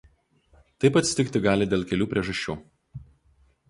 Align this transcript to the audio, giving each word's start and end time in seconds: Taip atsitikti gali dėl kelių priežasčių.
Taip 0.85 0.97
atsitikti 1.03 1.43
gali 1.45 1.69
dėl 1.77 1.87
kelių 1.93 2.11
priežasčių. 2.15 2.61